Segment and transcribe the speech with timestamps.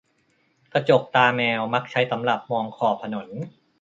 [0.73, 3.27] กระจกตาแมวมักใช้สำหรับมองขอบถนน